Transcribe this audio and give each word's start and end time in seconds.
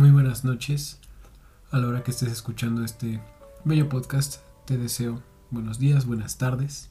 Muy 0.00 0.12
buenas 0.12 0.46
noches. 0.46 0.98
A 1.70 1.76
la 1.76 1.86
hora 1.86 2.02
que 2.02 2.10
estés 2.10 2.32
escuchando 2.32 2.82
este 2.86 3.20
bello 3.66 3.90
podcast, 3.90 4.36
te 4.64 4.78
deseo 4.78 5.22
buenos 5.50 5.78
días, 5.78 6.06
buenas 6.06 6.38
tardes. 6.38 6.88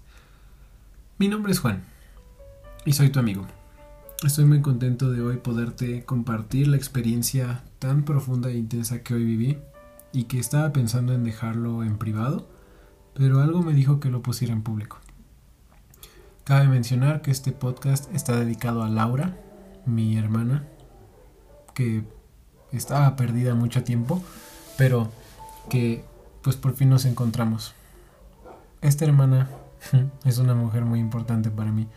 Mi 1.18 1.28
nombre 1.28 1.52
es 1.52 1.57
Juan 1.57 1.82
y 2.86 2.93
soy 2.93 3.10
tu 3.10 3.18
amigo. 3.18 3.48
Estoy 4.24 4.46
muy 4.46 4.61
contento 4.61 5.10
de 5.10 5.24
hoy 5.24 5.38
poderte 5.38 6.06
compartir 6.06 6.68
la 6.68 6.78
experiencia 6.78 7.64
tan 7.80 8.06
profunda 8.06 8.52
e 8.52 8.57
intensa 8.60 9.02
que 9.02 9.16
hoy 9.16 9.24
viví 9.24 9.57
y 10.14 10.25
que 10.25 10.38
estaba 10.38 10.71
pensando 10.71 11.11
en 11.11 11.24
dejarlo 11.24 11.83
en 11.83 11.97
privado, 11.97 12.47
pero 13.16 13.41
algo 13.41 13.64
me 13.64 13.74
dijo 13.74 14.00
que 14.00 14.11
lo 14.11 14.21
pusiera 14.21 14.54
en 14.54 14.61
público. 14.61 15.00
Cabe 16.44 16.68
mencionar 16.68 17.24
que 17.24 17.32
este 17.32 17.54
podcast 17.54 18.14
está 18.14 18.38
dedicado 18.39 18.83
a 18.83 18.89
Laura, 18.89 19.36
mi 19.88 20.16
hermana, 20.16 20.68
que 21.74 22.04
estaba 22.71 23.15
perdida 23.15 23.55
mucho 23.55 23.83
tiempo, 23.83 24.21
pero 24.77 25.10
que 25.69 26.04
pues 26.41 26.55
por 26.55 26.73
fin 26.75 26.89
nos 26.89 27.05
encontramos. 27.05 27.73
Esta 28.82 29.05
hermana 29.05 29.50
es 30.25 30.37
una 30.37 30.55
mujer 30.55 30.86
muy 30.86 31.00
importante 31.00 31.50
para 31.50 31.71
mí. 31.71 31.87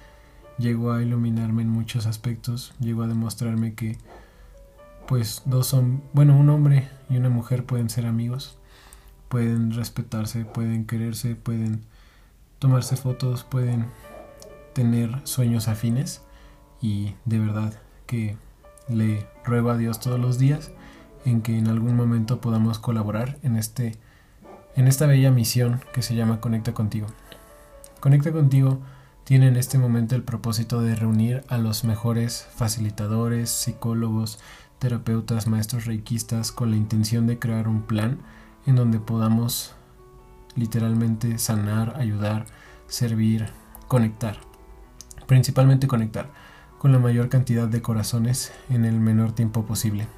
Llegó 0.59 0.93
a 0.93 1.03
iluminarme 1.03 1.63
en 1.63 1.69
muchos 1.69 2.07
aspectos, 2.07 2.75
llegó 2.79 3.03
a 3.03 3.09
demostrarme 3.09 3.75
que 3.75 3.99
pues 5.07 5.43
dos 5.45 5.67
son, 5.67 6.03
bueno, 6.13 6.37
un 6.37 6.49
hombre 6.51 6.89
y 7.11 7.17
una 7.17 7.29
mujer 7.29 7.65
pueden 7.65 7.91
ser 7.91 8.07
amigos, 8.07 8.57
pueden 9.29 9.73
respetarse, 9.73 10.45
pueden 10.45 10.87
quererse, 10.87 11.35
pueden 11.35 11.83
tomarse 12.59 12.97
fotos, 12.97 13.45
pueden 13.45 13.87
tener 14.75 15.21
sueños 15.25 15.69
afines 15.69 16.23
y 16.81 17.15
de 17.25 17.39
verdad 17.39 17.75
que 18.07 18.37
le 18.89 19.27
ruego 19.45 19.71
a 19.71 19.77
Dios 19.77 20.01
todos 20.01 20.19
los 20.19 20.39
días 20.39 20.71
en 21.25 21.43
que 21.43 21.57
en 21.57 21.69
algún 21.69 21.97
momento 21.97 22.41
podamos 22.41 22.79
colaborar 22.79 23.39
en 23.43 23.57
este 23.57 23.99
en 24.75 24.89
esta 24.89 25.07
bella 25.07 25.31
misión 25.31 25.81
que 25.93 26.01
se 26.03 26.15
llama 26.15 26.41
Conecta 26.41 26.73
contigo. 26.73 27.07
Conecta 28.01 28.33
contigo 28.33 28.81
tiene 29.25 29.49
en 29.49 29.57
este 29.57 29.79
momento 29.79 30.17
el 30.17 30.23
propósito 30.23 30.81
de 30.81 30.97
reunir 30.97 31.45
a 31.49 31.59
los 31.59 31.85
mejores 31.85 32.49
facilitadores, 32.55 33.51
psicólogos, 33.51 34.41
terapeutas, 34.79 35.47
maestros 35.47 35.85
reikistas 35.85 36.53
con 36.53 36.71
la 36.71 36.77
intención 36.77 37.27
de 37.27 37.39
crear 37.39 37.69
un 37.69 37.83
plan 37.83 38.19
en 38.67 38.77
donde 38.77 38.99
podamos 38.99 39.75
literalmente 40.55 41.39
sanar, 41.39 41.95
ayudar, 41.97 42.47
servir, 42.89 43.51
conectar 43.89 44.39
principalmente 45.27 45.87
conectar 45.87 46.31
con 46.83 46.91
la 46.91 46.99
mayor 46.99 47.29
cantidad 47.29 47.69
de 47.69 47.81
corazones 47.81 48.53
en 48.69 48.85
el 48.85 48.99
menor 48.99 49.31
tiempo 49.31 49.65
posible. 49.65 50.09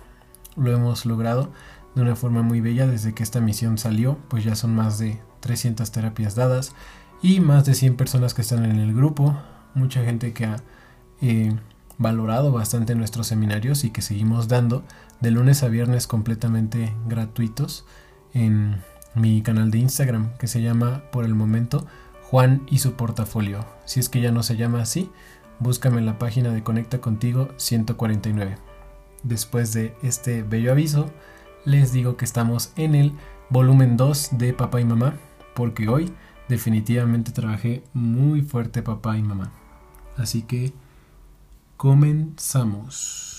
Lo 0.57 0.73
hemos 0.73 1.05
logrado 1.05 1.53
de 1.95 2.01
una 2.01 2.17
forma 2.17 2.41
muy 2.41 2.62
bella 2.62 2.87
desde 2.87 3.12
que 3.12 3.23
esta 3.23 3.39
misión 3.39 3.77
salió, 3.77 4.17
pues 4.29 4.45
ya 4.45 4.55
son 4.55 4.75
más 4.75 4.98
de 4.98 5.20
300 5.41 5.92
terapias 5.92 6.37
dadas 6.37 6.75
y 7.20 7.41
más 7.41 7.67
de 7.67 7.75
100 7.75 7.97
personas 7.97 8.33
que 8.33 8.41
están 8.41 8.65
en 8.65 8.79
el 8.79 8.95
grupo, 8.95 9.37
mucha 9.75 10.03
gente 10.05 10.33
que 10.33 10.47
ha 10.47 10.57
eh, 11.20 11.55
valorado 11.98 12.51
bastante 12.51 12.95
nuestros 12.95 13.27
seminarios 13.27 13.85
y 13.85 13.91
que 13.91 14.01
seguimos 14.01 14.48
dando 14.48 14.85
de 15.20 15.33
lunes 15.33 15.62
a 15.65 15.69
viernes 15.69 16.07
completamente 16.07 16.95
gratuitos 17.07 17.85
en 18.33 18.81
mi 19.15 19.42
canal 19.42 19.70
de 19.70 19.81
Instagram 19.81 20.35
que 20.39 20.46
se 20.46 20.63
llama 20.63 21.02
por 21.13 21.27
el 21.27 21.35
momento 21.35 21.86
Juan 22.23 22.63
y 22.70 22.79
su 22.79 22.95
portafolio. 22.95 23.67
Si 23.85 24.01
es 24.01 24.08
que 24.08 24.23
ya 24.23 24.33
no 24.33 24.42
se 24.42 24.57
llama 24.57 24.81
así, 24.81 25.11
búscame 25.59 25.98
en 25.98 26.07
la 26.07 26.19
página 26.19 26.51
de 26.53 26.63
Conecta 26.63 27.01
Contigo 27.01 27.48
149. 27.57 28.57
Después 29.23 29.73
de 29.73 29.95
este 30.03 30.42
bello 30.42 30.73
aviso, 30.73 31.11
les 31.65 31.92
digo 31.92 32.17
que 32.17 32.25
estamos 32.25 32.73
en 32.77 32.95
el 32.95 33.13
volumen 33.51 33.97
2 33.97 34.39
de 34.39 34.53
Papá 34.53 34.81
y 34.81 34.85
Mamá, 34.85 35.14
porque 35.55 35.89
hoy 35.89 36.13
definitivamente 36.48 37.33
trabajé 37.33 37.83
muy 37.93 38.43
fuerte 38.43 38.83
papá 38.83 39.17
y 39.17 39.23
mamá. 39.23 39.53
Así 40.17 40.43
que 40.43 40.73
comenzamos. 41.77 43.33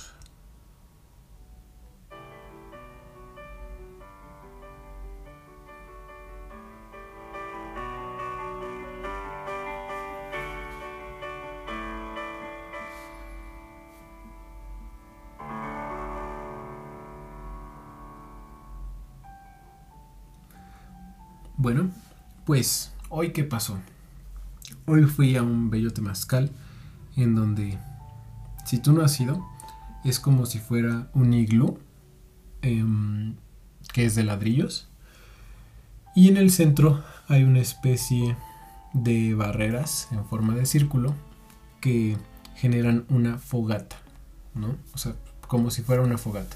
Pues, 22.46 22.92
¿hoy 23.10 23.32
qué 23.32 23.44
pasó? 23.44 23.80
Hoy 24.86 25.04
fui 25.06 25.36
a 25.36 25.44
un 25.44 25.72
bello 25.72 25.92
temazcal 25.92 26.52
en 27.18 27.34
donde, 27.34 27.78
si 28.66 28.78
tú 28.78 28.94
no 28.94 29.04
has 29.04 29.20
ido, 29.20 29.44
es 30.04 30.20
como 30.20 30.46
si 30.46 30.60
fuera 30.60 31.10
un 31.14 31.34
iglú 31.34 31.80
em, 32.62 33.36
que 33.94 34.06
es 34.06 34.16
de 34.16 34.24
ladrillos. 34.24 34.88
Y 36.16 36.30
en 36.30 36.38
el 36.38 36.52
centro 36.52 37.04
hay 37.28 37.44
una 37.44 37.60
especie 37.60 38.38
de 38.94 39.34
barreras 39.34 40.08
en 40.12 40.24
forma 40.26 40.54
de 40.54 40.68
círculo 40.68 41.16
que 41.82 42.18
generan 42.56 43.06
una 43.10 43.40
fogata, 43.40 43.98
¿no? 44.54 44.76
O 44.94 44.98
sea, 44.98 45.16
como 45.48 45.72
si 45.72 45.82
fuera 45.82 46.04
una 46.04 46.20
fogata. 46.20 46.56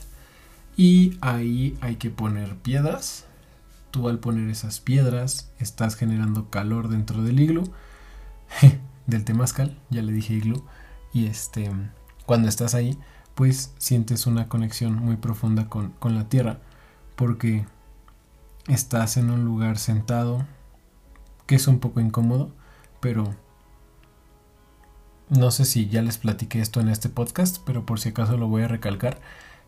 Y 0.78 1.18
ahí 1.22 1.78
hay 1.82 1.96
que 1.96 2.10
poner 2.12 2.56
piedras 2.58 3.26
Tú 3.92 4.08
al 4.08 4.20
poner 4.20 4.50
esas 4.50 4.80
piedras 4.80 5.52
estás 5.60 5.96
generando 5.96 6.50
calor 6.50 6.90
dentro 6.90 7.24
del 7.24 7.40
iglú, 7.40 7.72
del 9.08 9.26
temazcal, 9.26 9.78
ya 9.90 10.02
le 10.02 10.12
dije 10.12 10.34
iglú, 10.34 10.64
y 11.14 11.26
este, 11.26 11.72
cuando 12.26 12.48
estás 12.48 12.76
ahí, 12.76 12.98
pues 13.36 13.74
sientes 13.78 14.28
una 14.28 14.48
conexión 14.48 14.96
muy 14.96 15.18
profunda 15.18 15.70
con, 15.70 15.92
con 15.94 16.16
la 16.16 16.30
tierra, 16.30 16.60
porque 17.16 17.66
estás 18.68 19.18
en 19.18 19.32
un 19.32 19.46
lugar 19.46 19.78
sentado, 19.78 20.46
que 21.48 21.56
es 21.56 21.68
un 21.68 21.80
poco 21.80 22.00
incómodo, 22.00 22.52
pero 23.00 23.34
no 25.30 25.52
sé 25.52 25.66
si 25.66 25.88
ya 25.88 26.02
les 26.02 26.18
platiqué 26.18 26.60
esto 26.60 26.82
en 26.82 26.90
este 26.90 27.10
podcast, 27.10 27.58
pero 27.66 27.86
por 27.86 28.00
si 28.00 28.10
acaso 28.10 28.38
lo 28.38 28.48
voy 28.48 28.64
a 28.64 28.68
recalcar, 28.68 29.20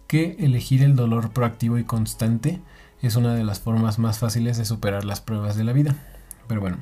que 0.08 0.36
elegir 0.40 0.84
el 0.84 0.96
dolor 0.96 1.32
proactivo 1.32 1.78
y 1.78 1.84
constante 1.84 2.62
es 3.08 3.16
una 3.16 3.34
de 3.34 3.44
las 3.44 3.60
formas 3.60 4.00
más 4.00 4.20
fáciles 4.20 4.58
de 4.58 4.66
superar 4.66 5.06
las 5.06 5.22
pruebas 5.22 5.56
de 5.56 5.64
la 5.64 5.74
vida. 5.74 5.96
Pero 6.48 6.62
bueno, 6.62 6.78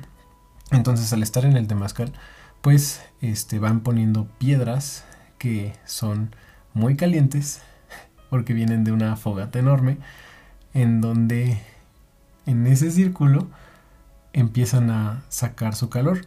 entonces 0.70 1.12
al 1.12 1.22
estar 1.22 1.44
en 1.44 1.56
el 1.56 1.66
temazcal, 1.66 2.12
pues 2.60 3.02
este, 3.20 3.58
van 3.58 3.80
poniendo 3.80 4.26
piedras 4.38 5.04
que 5.38 5.74
son 5.84 6.34
muy 6.74 6.96
calientes 6.96 7.62
porque 8.28 8.52
vienen 8.52 8.84
de 8.84 8.92
una 8.92 9.16
fogata 9.16 9.58
enorme 9.58 9.98
en 10.74 11.00
donde 11.00 11.60
en 12.46 12.66
ese 12.66 12.90
círculo 12.90 13.48
empiezan 14.32 14.90
a 14.90 15.22
sacar 15.28 15.74
su 15.74 15.88
calor 15.88 16.26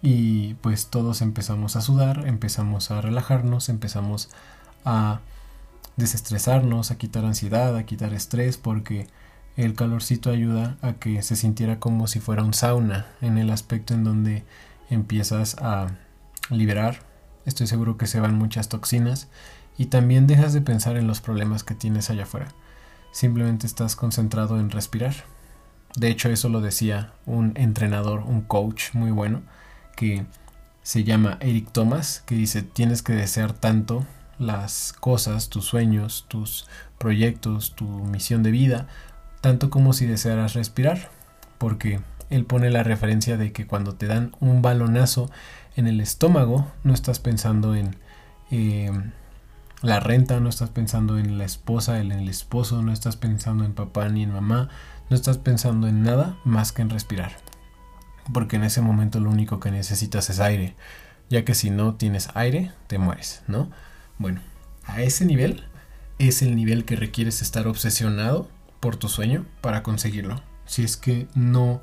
y 0.00 0.54
pues 0.54 0.88
todos 0.88 1.22
empezamos 1.22 1.76
a 1.76 1.80
sudar, 1.80 2.26
empezamos 2.26 2.90
a 2.90 3.00
relajarnos, 3.00 3.68
empezamos 3.68 4.30
a 4.84 5.20
desestresarnos, 5.98 6.90
a 6.90 6.96
quitar 6.96 7.24
ansiedad, 7.24 7.76
a 7.76 7.84
quitar 7.84 8.14
estrés, 8.14 8.56
porque 8.56 9.08
el 9.56 9.74
calorcito 9.74 10.30
ayuda 10.30 10.78
a 10.80 10.94
que 10.94 11.20
se 11.22 11.36
sintiera 11.36 11.80
como 11.80 12.06
si 12.06 12.20
fuera 12.20 12.44
un 12.44 12.54
sauna 12.54 13.06
en 13.20 13.36
el 13.36 13.50
aspecto 13.50 13.92
en 13.92 14.04
donde 14.04 14.44
empiezas 14.88 15.56
a 15.58 15.88
liberar. 16.48 17.00
Estoy 17.44 17.66
seguro 17.66 17.98
que 17.98 18.06
se 18.06 18.20
van 18.20 18.38
muchas 18.38 18.68
toxinas 18.68 19.28
y 19.76 19.86
también 19.86 20.26
dejas 20.26 20.52
de 20.52 20.60
pensar 20.60 20.96
en 20.96 21.08
los 21.08 21.20
problemas 21.20 21.64
que 21.64 21.74
tienes 21.74 22.08
allá 22.08 22.22
afuera. 22.22 22.48
Simplemente 23.10 23.66
estás 23.66 23.96
concentrado 23.96 24.60
en 24.60 24.70
respirar. 24.70 25.14
De 25.96 26.08
hecho, 26.08 26.28
eso 26.28 26.48
lo 26.48 26.60
decía 26.60 27.12
un 27.26 27.52
entrenador, 27.56 28.20
un 28.20 28.42
coach 28.42 28.94
muy 28.94 29.10
bueno, 29.10 29.42
que 29.96 30.24
se 30.82 31.02
llama 31.02 31.38
Eric 31.40 31.72
Thomas, 31.72 32.22
que 32.24 32.36
dice, 32.36 32.62
tienes 32.62 33.02
que 33.02 33.14
desear 33.14 33.52
tanto 33.52 34.06
las 34.38 34.92
cosas, 34.92 35.48
tus 35.48 35.64
sueños, 35.64 36.26
tus 36.28 36.68
proyectos, 36.98 37.74
tu 37.74 37.86
misión 37.86 38.42
de 38.42 38.50
vida, 38.50 38.86
tanto 39.40 39.70
como 39.70 39.92
si 39.92 40.06
desearas 40.06 40.54
respirar, 40.54 41.10
porque 41.58 42.00
él 42.30 42.44
pone 42.44 42.70
la 42.70 42.82
referencia 42.82 43.36
de 43.36 43.52
que 43.52 43.66
cuando 43.66 43.94
te 43.94 44.06
dan 44.06 44.32
un 44.40 44.62
balonazo 44.62 45.30
en 45.76 45.86
el 45.86 46.00
estómago, 46.00 46.66
no 46.84 46.92
estás 46.92 47.18
pensando 47.18 47.74
en 47.74 47.96
eh, 48.50 48.90
la 49.82 50.00
renta, 50.00 50.40
no 50.40 50.48
estás 50.48 50.70
pensando 50.70 51.18
en 51.18 51.38
la 51.38 51.44
esposa, 51.44 52.00
en 52.00 52.12
el 52.12 52.28
esposo, 52.28 52.82
no 52.82 52.92
estás 52.92 53.16
pensando 53.16 53.64
en 53.64 53.74
papá 53.74 54.08
ni 54.08 54.22
en 54.22 54.32
mamá, 54.32 54.68
no 55.08 55.16
estás 55.16 55.38
pensando 55.38 55.86
en 55.86 56.02
nada 56.02 56.36
más 56.44 56.72
que 56.72 56.82
en 56.82 56.90
respirar. 56.90 57.36
Porque 58.32 58.56
en 58.56 58.64
ese 58.64 58.82
momento 58.82 59.20
lo 59.20 59.30
único 59.30 59.60
que 59.60 59.70
necesitas 59.70 60.28
es 60.30 60.40
aire, 60.40 60.74
ya 61.30 61.44
que 61.44 61.54
si 61.54 61.70
no 61.70 61.94
tienes 61.94 62.28
aire, 62.34 62.72
te 62.88 62.98
mueres, 62.98 63.42
¿no? 63.46 63.70
Bueno, 64.18 64.40
a 64.84 65.02
ese 65.02 65.24
nivel 65.24 65.64
es 66.18 66.42
el 66.42 66.56
nivel 66.56 66.84
que 66.84 66.96
requieres 66.96 67.42
estar 67.42 67.68
obsesionado 67.68 68.48
por 68.80 68.96
tu 68.96 69.08
sueño 69.08 69.46
para 69.60 69.82
conseguirlo. 69.82 70.42
Si 70.66 70.82
es 70.82 70.96
que 70.96 71.28
no 71.34 71.82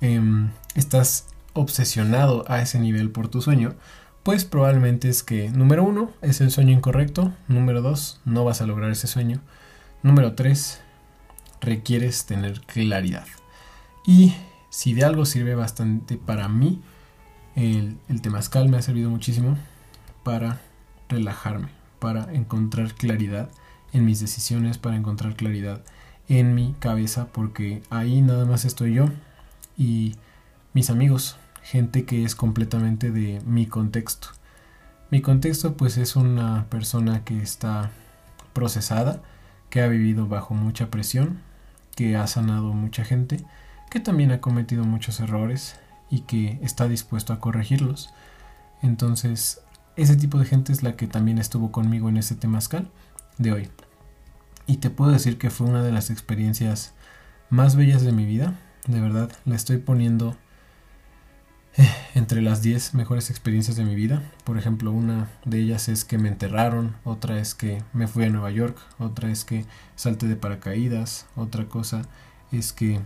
em, 0.00 0.50
estás 0.74 1.26
obsesionado 1.52 2.44
a 2.48 2.60
ese 2.60 2.78
nivel 2.78 3.10
por 3.10 3.28
tu 3.28 3.42
sueño, 3.42 3.74
pues 4.22 4.44
probablemente 4.46 5.10
es 5.10 5.22
que, 5.22 5.50
número 5.50 5.84
uno, 5.84 6.10
es 6.22 6.40
el 6.40 6.50
sueño 6.50 6.72
incorrecto, 6.72 7.32
número 7.48 7.82
dos, 7.82 8.20
no 8.24 8.44
vas 8.44 8.62
a 8.62 8.66
lograr 8.66 8.90
ese 8.90 9.06
sueño, 9.06 9.40
número 10.02 10.34
tres, 10.34 10.80
requieres 11.60 12.24
tener 12.24 12.62
claridad. 12.62 13.26
Y 14.06 14.34
si 14.70 14.94
de 14.94 15.04
algo 15.04 15.26
sirve 15.26 15.54
bastante 15.54 16.16
para 16.16 16.48
mí, 16.48 16.80
el, 17.54 17.98
el 18.08 18.22
temazcal 18.22 18.68
me 18.70 18.78
ha 18.78 18.82
servido 18.82 19.10
muchísimo 19.10 19.58
para 20.24 20.58
relajarme, 21.08 21.68
para 21.98 22.32
encontrar 22.32 22.94
claridad 22.94 23.50
en 23.92 24.04
mis 24.04 24.20
decisiones, 24.20 24.78
para 24.78 24.96
encontrar 24.96 25.36
claridad 25.36 25.82
en 26.28 26.54
mi 26.54 26.74
cabeza, 26.78 27.28
porque 27.32 27.82
ahí 27.90 28.22
nada 28.22 28.44
más 28.44 28.64
estoy 28.64 28.94
yo 28.94 29.06
y 29.76 30.16
mis 30.72 30.90
amigos, 30.90 31.36
gente 31.62 32.04
que 32.04 32.24
es 32.24 32.34
completamente 32.34 33.10
de 33.10 33.40
mi 33.46 33.66
contexto. 33.66 34.28
Mi 35.10 35.20
contexto 35.20 35.76
pues 35.76 35.96
es 35.96 36.16
una 36.16 36.66
persona 36.70 37.24
que 37.24 37.40
está 37.40 37.90
procesada, 38.52 39.22
que 39.70 39.82
ha 39.82 39.88
vivido 39.88 40.26
bajo 40.26 40.54
mucha 40.54 40.90
presión, 40.90 41.40
que 41.94 42.16
ha 42.16 42.26
sanado 42.26 42.72
mucha 42.72 43.04
gente, 43.04 43.44
que 43.90 44.00
también 44.00 44.32
ha 44.32 44.40
cometido 44.40 44.84
muchos 44.84 45.20
errores 45.20 45.76
y 46.10 46.20
que 46.20 46.58
está 46.62 46.88
dispuesto 46.88 47.32
a 47.32 47.40
corregirlos. 47.40 48.12
Entonces, 48.82 49.60
ese 49.96 50.16
tipo 50.16 50.38
de 50.38 50.46
gente 50.46 50.72
es 50.72 50.82
la 50.82 50.96
que 50.96 51.06
también 51.06 51.38
estuvo 51.38 51.70
conmigo 51.70 52.08
en 52.08 52.16
ese 52.16 52.34
temazcal 52.34 52.90
de 53.38 53.52
hoy. 53.52 53.68
Y 54.66 54.78
te 54.78 54.90
puedo 54.90 55.10
decir 55.10 55.38
que 55.38 55.50
fue 55.50 55.66
una 55.66 55.82
de 55.82 55.92
las 55.92 56.10
experiencias 56.10 56.94
más 57.50 57.76
bellas 57.76 58.02
de 58.02 58.12
mi 58.12 58.24
vida. 58.24 58.58
De 58.86 59.00
verdad, 59.00 59.30
la 59.44 59.54
estoy 59.54 59.78
poniendo 59.78 60.36
eh, 61.76 61.88
entre 62.14 62.40
las 62.40 62.62
10 62.62 62.94
mejores 62.94 63.30
experiencias 63.30 63.76
de 63.76 63.84
mi 63.84 63.94
vida. 63.94 64.22
Por 64.44 64.58
ejemplo, 64.58 64.92
una 64.92 65.28
de 65.44 65.58
ellas 65.58 65.88
es 65.88 66.04
que 66.04 66.18
me 66.18 66.28
enterraron, 66.28 66.96
otra 67.04 67.38
es 67.38 67.54
que 67.54 67.82
me 67.92 68.06
fui 68.06 68.24
a 68.24 68.30
Nueva 68.30 68.50
York, 68.50 68.78
otra 68.98 69.30
es 69.30 69.44
que 69.44 69.64
salté 69.96 70.28
de 70.28 70.36
paracaídas, 70.36 71.26
otra 71.36 71.66
cosa 71.66 72.02
es 72.52 72.72
que 72.72 73.00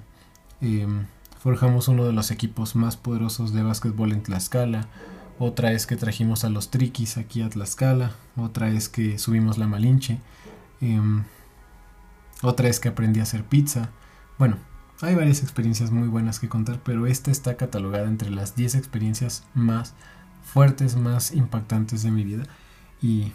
em, 0.60 1.06
forjamos 1.38 1.88
uno 1.88 2.04
de 2.04 2.12
los 2.12 2.30
equipos 2.30 2.76
más 2.76 2.96
poderosos 2.96 3.52
de 3.52 3.62
básquetbol 3.62 4.12
en 4.12 4.22
Tlaxcala, 4.22 4.88
otra 5.38 5.72
es 5.72 5.86
que 5.86 5.96
trajimos 5.96 6.44
a 6.44 6.50
los 6.50 6.70
triquis 6.70 7.16
aquí 7.16 7.42
a 7.42 7.48
Tlaxcala, 7.48 8.12
otra 8.36 8.70
es 8.70 8.88
que 8.88 9.18
subimos 9.18 9.58
la 9.58 9.68
Malinche, 9.68 10.20
em, 10.80 11.24
otra 12.42 12.68
es 12.68 12.80
que 12.80 12.88
aprendí 12.88 13.20
a 13.20 13.24
hacer 13.24 13.44
pizza. 13.44 13.90
Bueno, 14.38 14.56
hay 15.00 15.14
varias 15.14 15.42
experiencias 15.42 15.92
muy 15.92 16.08
buenas 16.08 16.40
que 16.40 16.48
contar, 16.48 16.80
pero 16.84 17.06
esta 17.06 17.30
está 17.30 17.56
catalogada 17.56 18.08
entre 18.08 18.30
las 18.30 18.56
10 18.56 18.74
experiencias 18.74 19.44
más 19.54 19.94
fuertes, 20.42 20.96
más 20.96 21.32
impactantes 21.32 22.02
de 22.02 22.10
mi 22.10 22.24
vida. 22.24 22.44
Y 23.00 23.32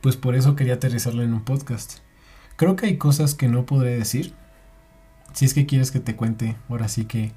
pues 0.00 0.16
por 0.16 0.34
eso 0.34 0.56
quería 0.56 0.74
aterrizarlo 0.74 1.22
en 1.22 1.34
un 1.34 1.44
podcast. 1.44 1.98
Creo 2.56 2.76
que 2.76 2.86
hay 2.86 2.96
cosas 2.96 3.34
que 3.34 3.48
no 3.48 3.66
podré 3.66 3.96
decir. 3.96 4.34
Si 5.34 5.44
es 5.44 5.54
que 5.54 5.66
quieres 5.66 5.90
que 5.90 6.00
te 6.00 6.16
cuente, 6.16 6.56
ahora 6.68 6.88
sí 6.88 7.04
que 7.04 7.32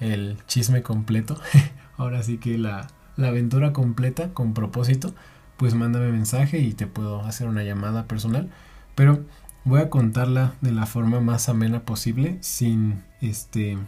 el 0.00 0.38
chisme 0.46 0.82
completo, 0.82 1.40
ahora 1.96 2.22
sí 2.22 2.38
que 2.38 2.58
la, 2.58 2.88
la 3.20 3.28
aventura 3.28 3.72
completa 3.72 4.32
con 4.34 4.54
propósito, 4.54 5.14
pues 5.56 5.74
mándame 5.74 6.10
mensaje 6.10 6.58
y 6.58 6.72
te 6.72 6.86
puedo 6.86 7.22
hacer 7.22 7.46
una 7.46 7.62
llamada 7.62 8.06
personal. 8.06 8.50
Pero 8.94 9.24
voy 9.64 9.80
a 9.80 9.90
contarla 9.90 10.54
de 10.60 10.72
la 10.72 10.86
forma 10.86 11.20
más 11.20 11.48
amena 11.48 11.84
posible 11.84 12.38
sin 12.40 13.02
este 13.20 13.78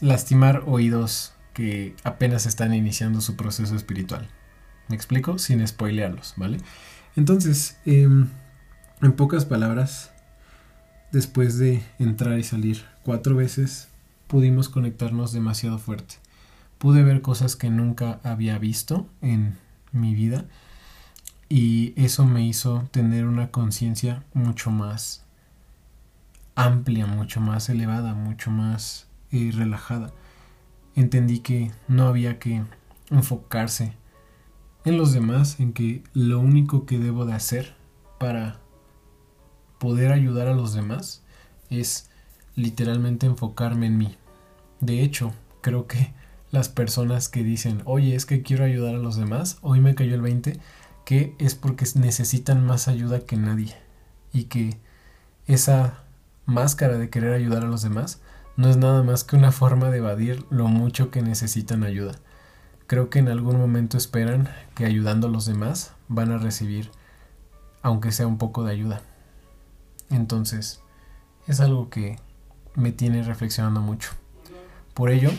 lastimar 0.00 0.62
oídos 0.66 1.34
que 1.54 1.94
apenas 2.04 2.46
están 2.46 2.74
iniciando 2.74 3.20
su 3.20 3.36
proceso 3.36 3.74
espiritual. 3.76 4.28
¿Me 4.88 4.96
explico? 4.96 5.38
Sin 5.38 5.66
spoilearlos, 5.66 6.34
¿vale? 6.36 6.58
Entonces, 7.16 7.78
em, 7.86 8.28
en 9.00 9.12
pocas 9.12 9.46
palabras, 9.46 10.12
después 11.12 11.58
de 11.58 11.82
entrar 11.98 12.38
y 12.38 12.42
salir 12.42 12.84
cuatro 13.02 13.36
veces, 13.36 13.88
pudimos 14.26 14.68
conectarnos 14.68 15.32
demasiado 15.32 15.78
fuerte. 15.78 16.16
Pude 16.78 17.02
ver 17.02 17.22
cosas 17.22 17.56
que 17.56 17.70
nunca 17.70 18.20
había 18.22 18.58
visto 18.58 19.06
en 19.22 19.56
mi 19.92 20.14
vida 20.14 20.44
y 21.48 21.94
eso 21.96 22.24
me 22.24 22.44
hizo 22.46 22.88
tener 22.90 23.24
una 23.26 23.50
conciencia 23.50 24.24
mucho 24.34 24.70
más 24.70 25.24
amplia, 26.54 27.06
mucho 27.06 27.40
más 27.40 27.68
elevada, 27.68 28.14
mucho 28.14 28.50
más 28.50 29.06
eh, 29.30 29.52
relajada. 29.54 30.12
Entendí 30.94 31.40
que 31.40 31.70
no 31.88 32.08
había 32.08 32.38
que 32.38 32.64
enfocarse 33.10 33.92
en 34.84 34.96
los 34.96 35.12
demás, 35.12 35.60
en 35.60 35.72
que 35.72 36.02
lo 36.14 36.40
único 36.40 36.86
que 36.86 36.98
debo 36.98 37.26
de 37.26 37.34
hacer 37.34 37.76
para 38.18 38.60
poder 39.78 40.12
ayudar 40.12 40.48
a 40.48 40.54
los 40.54 40.74
demás 40.74 41.22
es 41.70 42.10
literalmente 42.54 43.26
enfocarme 43.26 43.86
en 43.86 43.98
mí. 43.98 44.16
De 44.80 45.02
hecho, 45.02 45.32
creo 45.60 45.86
que 45.86 46.12
las 46.56 46.70
personas 46.70 47.28
que 47.28 47.42
dicen, 47.42 47.82
oye, 47.84 48.14
es 48.14 48.24
que 48.24 48.40
quiero 48.40 48.64
ayudar 48.64 48.94
a 48.94 48.98
los 48.98 49.16
demás, 49.16 49.58
hoy 49.60 49.80
me 49.80 49.94
cayó 49.94 50.14
el 50.14 50.22
20, 50.22 50.58
que 51.04 51.34
es 51.38 51.54
porque 51.54 51.84
necesitan 51.96 52.64
más 52.64 52.88
ayuda 52.88 53.20
que 53.20 53.36
nadie 53.36 53.76
y 54.32 54.44
que 54.44 54.78
esa 55.46 56.04
máscara 56.46 56.96
de 56.96 57.10
querer 57.10 57.34
ayudar 57.34 57.62
a 57.62 57.66
los 57.66 57.82
demás 57.82 58.22
no 58.56 58.70
es 58.70 58.78
nada 58.78 59.02
más 59.02 59.22
que 59.22 59.36
una 59.36 59.52
forma 59.52 59.90
de 59.90 59.98
evadir 59.98 60.46
lo 60.48 60.66
mucho 60.66 61.10
que 61.10 61.20
necesitan 61.20 61.84
ayuda. 61.84 62.14
Creo 62.86 63.10
que 63.10 63.18
en 63.18 63.28
algún 63.28 63.58
momento 63.58 63.98
esperan 63.98 64.48
que 64.74 64.86
ayudando 64.86 65.26
a 65.26 65.30
los 65.30 65.44
demás 65.44 65.92
van 66.08 66.32
a 66.32 66.38
recibir 66.38 66.90
aunque 67.82 68.12
sea 68.12 68.26
un 68.26 68.38
poco 68.38 68.64
de 68.64 68.72
ayuda. 68.72 69.02
Entonces, 70.08 70.80
es 71.46 71.60
algo 71.60 71.90
que 71.90 72.16
me 72.74 72.92
tiene 72.92 73.22
reflexionando 73.22 73.82
mucho. 73.82 74.12
Por 74.94 75.10
ello, 75.10 75.30